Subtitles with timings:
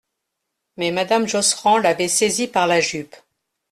[0.77, 3.15] Mais madame Josserand l'avait saisie par la jupe.